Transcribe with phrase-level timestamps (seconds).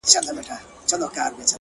[0.05, 0.59] اې ژوند خو نه پرېږدمه ـ
[0.89, 1.49] ژوند کومه تا کومه ـ